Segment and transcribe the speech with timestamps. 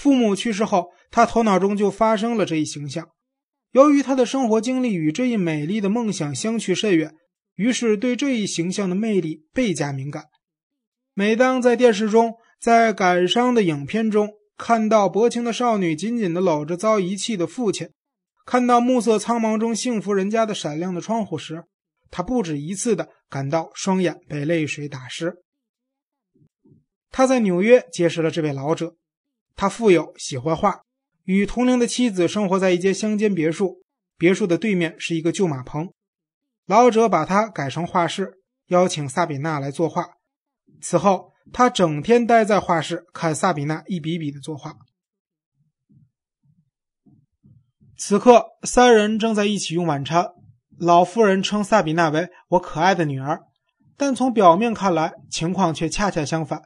[0.00, 3.10] 父母去世后，他头脑中就发生了这一形象。
[3.72, 7.14] 由于他的生活经历与这一美丽的梦想相去甚远，
[7.56, 10.24] 于是对这一形象的魅力倍加敏感。
[11.12, 17.90] 每当在电视中、在感伤的影片中看到薄情的少女紧紧地搂着遭遗弃的父亲，
[18.46, 21.64] 看到暮色苍茫中幸福人家的闪亮的窗户时，
[22.10, 25.34] 他不止一次地感到双眼被泪水打湿。
[27.10, 28.94] 他在纽约结识了这位老者，
[29.60, 30.80] 他富有，喜欢画，
[31.24, 33.82] 与同龄的妻子生活在一间乡间别墅，
[34.16, 35.92] 别墅的对面是一个旧马棚。
[36.64, 38.38] 老者把它改成画室，
[38.68, 40.06] 邀请萨比娜来作画。
[40.80, 44.76] 此后，他整天待在画室，看萨比娜一笔笔的作画。
[47.98, 50.28] 此刻，三人正在一起用晚餐。
[50.78, 53.42] 老妇人称萨比娜为“我可爱的女儿”，
[53.98, 56.62] 但从表面看来，情况却恰恰相反。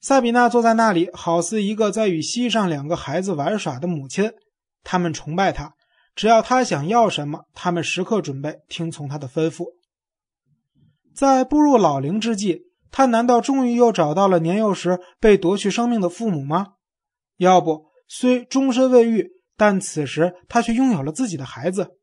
[0.00, 4.32] 萨比娜坐在那里，好似一个在与膝上两个孩子玩耍的母亲。
[4.82, 5.74] 他们崇拜她，
[6.14, 9.66] 只要她想要什么，他们时刻准备听从她的吩咐。
[11.14, 16.68] 在步入老龄之际，他难道终于又找到了年幼时被夺去生命的父母吗？
[17.36, 21.98] 要不，虽终身未育，但此时他却拥有了自己的孩子。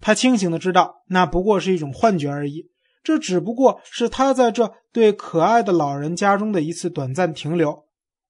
[0.00, 2.71] 他清醒的知道，那不过是一种幻觉而已。
[3.02, 7.84] 这只不过是他在这对可爱的老人家中的一次短暂停留。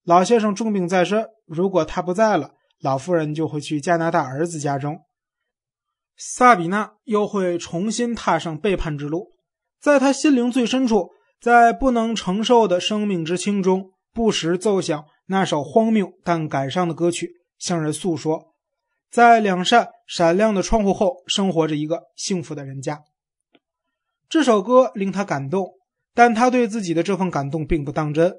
[0.04, 5.02] 老先生重病在身，如果他不在了，老妇人就会去加拿大儿子家中，
[6.16, 9.32] 萨比娜又会重新踏上背叛之路。
[9.80, 18.54] 在他心灵最深处，在不能承受的生命之轻中，不时奏响那首荒谬但感伤的歌曲，向人诉说。
[19.10, 23.02] 在两扇闪亮的窗户后，生活着一个幸福的人家。
[24.32, 25.74] 这首歌令他感动，
[26.14, 28.34] 但他对自己的这份感动并不当真。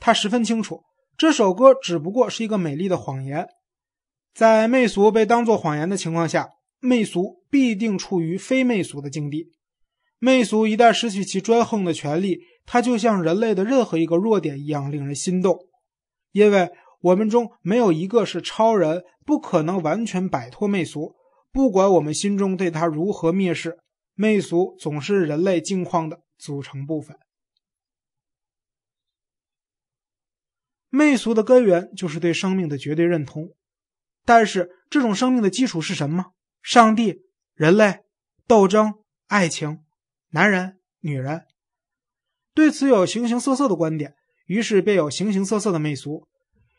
[0.00, 0.82] 他十分清楚，
[1.16, 3.46] 这首歌只不过是一个美丽的谎言。
[4.34, 6.48] 在媚俗被当作谎言的情况下，
[6.80, 9.52] 媚俗必定处于非媚俗的境地。
[10.18, 15.56] 媚俗一旦失去其专横的权利，它就像人类的任何一个弱点一样令人心动，
[16.32, 16.68] 因为。
[17.02, 21.14] 我们中没有一个是超人，不可能完全摆脱媚俗。
[21.52, 23.76] 不管我们心中对他如何蔑视，
[24.16, 27.16] 媚俗总是人类境况的组成部分。
[30.88, 33.50] 媚俗的根源就是对生命的绝对认同，
[34.24, 36.32] 但是这种生命的基础是什么？
[36.62, 38.00] 上帝、人类、
[38.46, 38.94] 斗争、
[39.26, 39.84] 爱情、
[40.30, 41.44] 男人、女人。
[42.54, 44.14] 对此有形形色色的观点，
[44.46, 46.26] 于是便有形形色色的媚俗。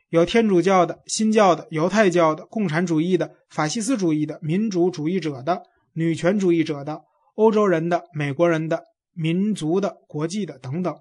[0.09, 7.03] 有天主教的、新教的、犹太教的、共产主义的、法西斯主义的、民主主义者的、女权主义者的、
[7.37, 10.95] 欧洲人的、美国人的、民族的、国际的等等。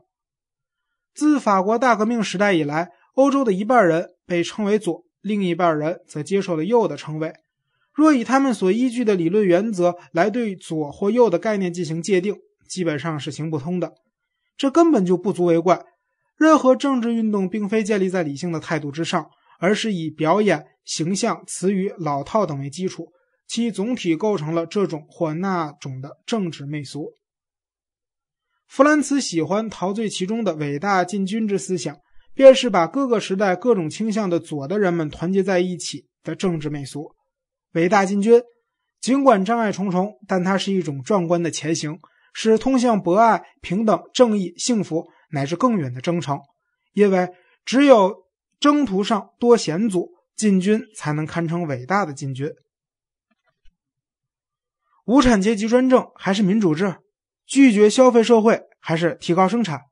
[1.15, 7.33] 自法国大革命时代以来，欧洲的一半人被称为左，另一半人则接受了右的称谓。
[7.95, 12.37] 若以他们所依据的理论原则来对左或右的概念进行界定，
[12.69, 13.95] 基本上是行不通的。
[14.59, 15.83] 这根本就不足为怪。
[16.37, 23.11] 任何政治运动并非建立在理性的态度之上，而是以表演、形象、词语、老套等为基础，
[23.47, 27.13] 其总体构成了这种或那种的政治媚俗。
[28.67, 31.97] 弗兰茨喜欢陶醉其中的伟大进军之思想，
[32.35, 37.13] 便是把各个时代各种倾向的左的人们团结在一起的政治媚俗。
[37.73, 38.43] 伟大进军，
[39.01, 41.99] 尽管障碍重重，但它是一种壮观的前行，
[42.33, 45.09] 是通向博爱、平等、正义、幸福。
[45.29, 46.39] 乃至更远的征程，
[46.93, 47.29] 因为
[47.65, 48.15] 只有
[48.61, 52.49] 征途上多险阻，进军才能堪称伟大的进军。
[55.07, 56.97] 无产阶级专政还是民主制？
[57.47, 59.83] 拒绝消费社会还是提高生产？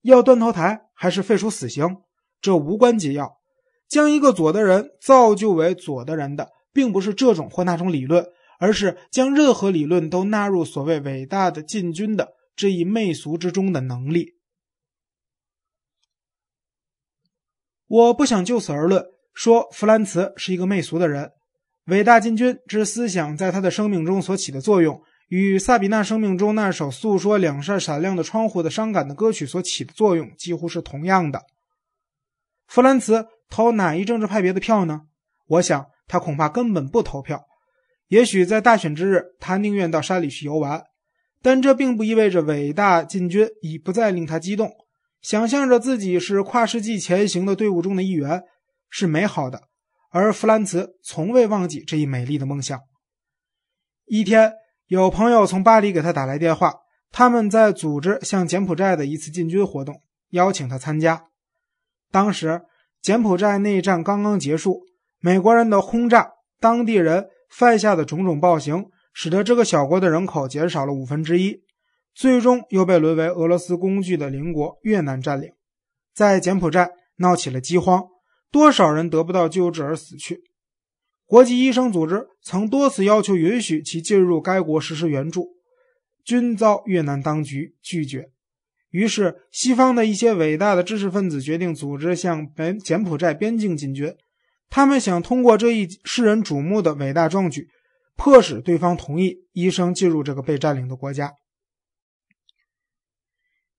[0.00, 1.98] 要断头台还是废除死刑？
[2.40, 3.38] 这无关紧要。
[3.86, 8.26] 将一个左的人造就为左的人的，并不是这种或那种理论，
[8.58, 14.38] 而是将任何理论都纳入所谓伟大的进军的这一媚俗之中的能力。
[17.86, 19.04] 我不想就此而论，
[19.34, 21.32] 说弗兰茨是一个媚俗的人。
[21.86, 31.42] 伟大进军之思想在他的生命中所起的作用，与萨比娜生命中那首诉说两扇闪亮的窗户的伤感的歌曲所起的作用几乎是同样的。
[32.68, 35.02] 弗兰茨投哪一政治派别的票呢？
[35.48, 37.44] 我想他恐怕根本不投票。
[38.06, 40.84] 也许在大选之日，他宁愿到山里去游玩，
[41.42, 44.70] 但这并不意味着伟大进军已不再令他激动。
[45.20, 48.42] 想象着自己是跨世纪前行的队伍中的一员
[48.88, 49.62] 是美好的，
[50.14, 52.78] 而弗兰茨从未忘记这一美丽的梦想。
[54.04, 54.52] 一天，
[54.86, 56.74] 有朋友从巴黎给他打来电话，
[57.10, 61.24] 他们在组织向柬埔寨的一次进军活动，邀请他参加。
[62.10, 62.60] 当时，
[63.00, 64.82] 柬埔寨内战刚刚结束，
[65.18, 71.62] 美国人的轰炸，当地人犯下的种种暴行，使得这个小国的人口减少了五分之一，
[72.14, 75.50] 最终又被沦为俄罗斯工具的邻国越南占领。
[76.12, 78.04] 在柬埔寨闹起了饥荒，
[78.52, 80.44] 多少人得不到救治而死去。
[81.24, 85.56] 国际医生组织曾多次要求允许其进入该国实施援助，
[86.22, 88.30] 均遭越南当局拒绝。
[88.90, 94.14] 于是，西方的一些伟大的知识分子决定组织向柬柬埔寨边境进军。
[94.68, 97.70] 他们想通过这一世人瞩目的伟大壮举，
[98.14, 101.32] 迫使对方同意医生进入这个被占领的国家。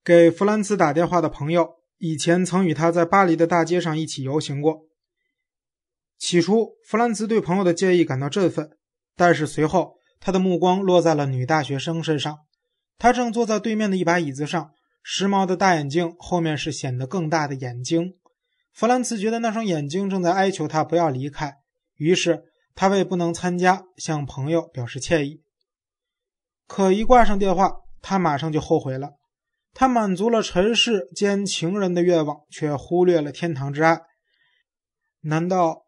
[0.04, 1.82] 给弗兰茨打电话的朋友。
[2.06, 4.82] 以前曾与他在巴黎的大街上一起游行过。
[6.18, 8.72] 起初，弗兰茨对朋友的建议感到振奋，
[9.16, 12.40] 但是随后他的目光落在了女大学生身上。
[12.98, 14.72] 她正坐在对面的一把椅子上，
[15.02, 18.16] 时髦的大眼镜后面是显得更大的眼睛。
[18.74, 21.56] 弗兰茨觉得那双眼睛正在哀求他不要离开，
[21.96, 22.44] 于是
[22.76, 25.42] 他为不能参加向朋友表示歉意。
[26.68, 29.12] 可一挂上电话，他马上就后悔了。
[29.74, 34.02] 他满足了尘世间情人的愿望，却忽略了天堂之爱。
[35.22, 35.88] 难道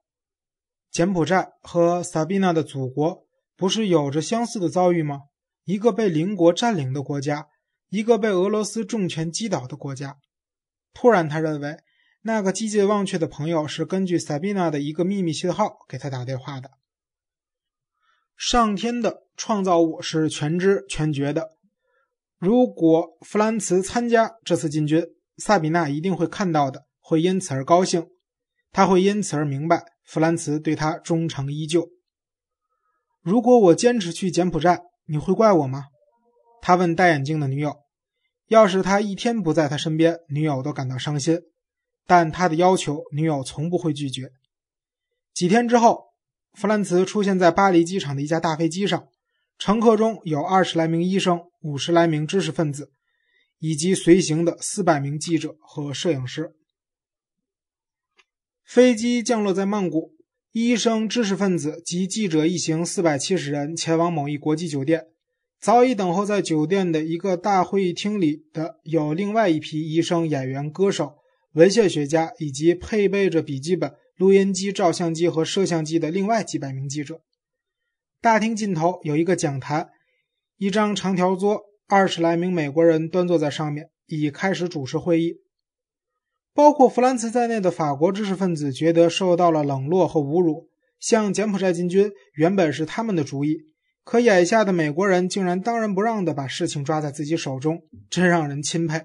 [0.89, 5.21] 柬埔寨和萨比娜的祖国不是有着相似的遭遇吗？
[5.65, 7.47] 一个被邻国占领的国家，
[7.89, 10.17] 一个被俄罗斯重拳击倒的国家。
[10.93, 11.77] 突然，他认为
[12.21, 16.71] 那个几近忘却的朋友是根据萨比娜的一个秘密信号给他打电话的。
[18.37, 21.54] 上天的创造物是全知全觉的。
[22.37, 25.03] 如果弗兰茨参加这次进军，
[25.37, 28.07] 萨比娜一定会看到的，会因此而高兴。
[28.71, 31.89] 他会因此而明白弗兰茨对他忠诚依旧。
[33.21, 35.85] 如果我坚持去柬埔寨，你会怪我吗？
[36.61, 37.77] 他问戴眼镜的女友。
[38.47, 41.39] 要是他一天不在他身边，女友都感到伤心。
[42.05, 44.29] 但他的要求，女友从不会拒绝。
[45.33, 46.03] 几天之后，
[46.53, 49.07] 弗兰茨出现在巴黎机场的一架大飞机上。
[49.57, 52.91] 乘客中有二十来名医生、五十来名知识分子，
[53.59, 56.53] 以及随行的四百名记者和摄影师。
[58.65, 60.11] 飞机降落在曼谷，
[60.51, 65.07] 医生、知识分子及记者一行四百七十人前往某一国际酒店。
[65.59, 71.15] 早已等候在酒店的一个大会议厅里的有另外一批医生、演员、歌手、
[71.53, 77.21] 文献学家，以及配备着笔记本、录音机、照相机和摄像机的另外几百名记者。
[78.21, 79.89] 大厅尽头有一个讲坛，
[80.57, 85.41] 一张长条桌，二十来名美国人端坐在上面，已开始主持会议。
[86.53, 90.69] 包括弗兰茨在内的法国知识分子觉得受到了冷落和侮辱。
[90.99, 93.57] 向柬埔寨进军原本是他们的主意，
[94.03, 99.03] 可眼下的美国人竟然当仁不让地把事情抓在自己手中，真让人钦佩。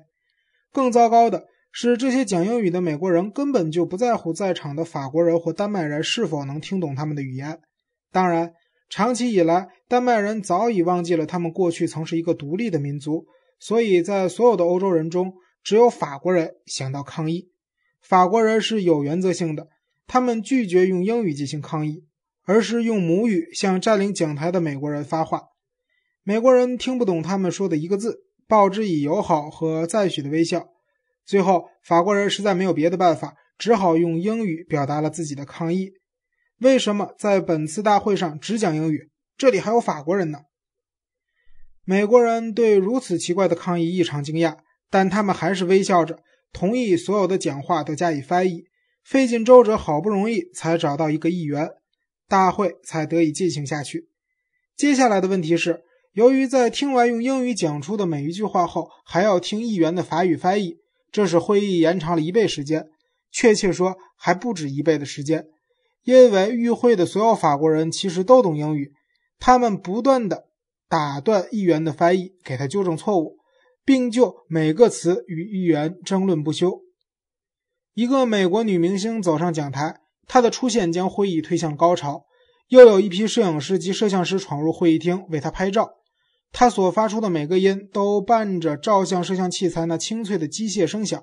[0.72, 7.60] 更糟糕的是，这些讲英语的美国人根本就不在乎在场的法国人或丹麦人是否能听懂他们的语言。
[8.10, 8.54] 当然。
[8.90, 13.24] 长期以来，丹麦人早已忘记了他们过去曾是一个独立的民族，
[13.60, 15.32] 所以在所有的欧洲人中，
[15.62, 17.52] 只有法国人想到抗议。
[18.02, 19.68] 法国人是有原则性的，
[20.08, 22.04] 他们拒绝用英语进行抗议，
[22.44, 25.44] 而是用母语向占领讲台的美国人发话。
[26.24, 30.66] 美国人听不懂他们说的一个字，报之以友好和赞许的微笑。
[31.24, 35.92] 最后，法国人实在没有别的办法，只好用英语表达了自己的抗议。
[36.60, 39.08] 为什么在本次大会上只讲英语？
[39.38, 40.40] 这里还有法国人呢。
[41.84, 44.58] 美国人对如此奇怪的抗议异常惊讶，
[44.90, 46.18] 但他们还是微笑着
[46.52, 48.64] 同意所有的讲话都加以翻译。
[49.02, 51.70] 费尽周折，好不容易才找到一个议员，
[52.28, 54.10] 大会才得以进行下去。
[54.76, 60.76] 接下来的问题是，由于在听完用英语讲出的每一句话后，还要听议员的法语翻译，
[61.10, 62.90] 这使会议延长了一倍时间，
[63.32, 65.46] 确切说还不止一倍的时间。
[66.02, 68.92] 因为与会的所有法国人其实都懂英语，
[69.38, 70.46] 他们不断的
[70.88, 73.36] 打断议员的翻译，给他纠正错误，
[73.84, 76.80] 并就每个词与议员争论不休。
[77.94, 82.24] 一个美国女明星走上讲台，她的出现将会议推向高潮。
[82.68, 85.90] 又有一批摄影师及摄像师闯入会议厅为她拍照，
[86.50, 91.22] 她所发出的每个音都伴着照相摄像器材那清脆的机械声响。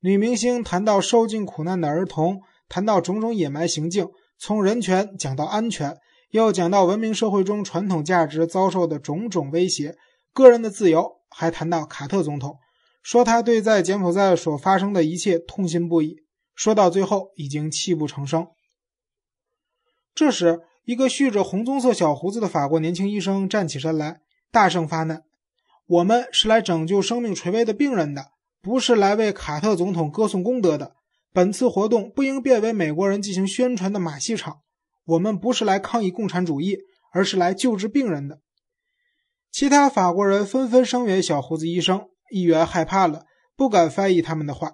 [0.00, 2.40] 女明星谈到受尽苦难的儿童。
[2.68, 4.08] 谈到种种野蛮行径，
[4.38, 5.96] 从人权讲到安全，
[6.30, 9.96] 又讲到文明社会中传统价值遭受的种种威胁，
[10.32, 12.58] 个人的自由，还谈到卡特总统，
[13.02, 16.16] 说他对在柬埔寨所发生的一切痛心不已，
[16.54, 18.46] 说到最后已经泣不成声。
[20.14, 24.20] 这时，一个蓄着红棕色小胡子的法国年轻医生站起身来，
[24.50, 25.22] 大声发难
[25.86, 30.96] ：“我们是来拯救生命垂危的病人的，不是来为卡特总统歌颂功德的。”
[31.36, 34.60] 本次活动不应变为美国人进行宣传的马戏场。
[35.04, 36.78] 我们不是来抗议共产主义，
[37.12, 38.40] 而是来救治病人的。
[39.52, 44.72] 其他法国人纷纷声援小胡子医生，议员害怕了，不敢翻译他们的话。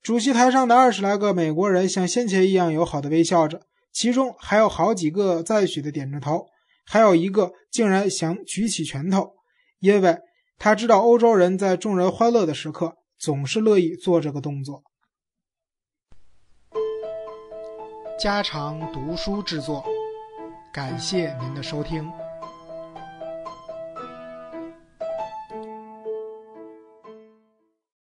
[0.00, 3.60] 主席台上的二十来个美国人像先前一样友好的微笑着，
[3.92, 6.46] 其中还有好几个赞许的点着头，
[6.86, 9.34] 还有一个竟然想举起拳头，
[9.78, 10.16] 因为
[10.58, 14.84] 他知道欧洲人在众人欢乐的时刻总是乐意做这个动作。
[18.22, 19.84] 家常读书制作，
[20.70, 22.08] 感谢您的收听。